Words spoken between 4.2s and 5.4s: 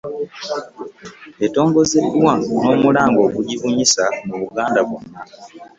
mu Buganda bwonna.